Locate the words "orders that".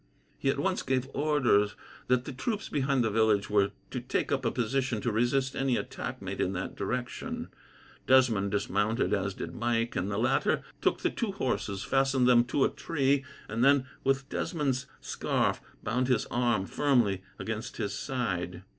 1.13-2.25